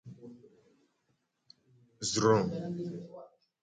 Zro. 2.11 2.35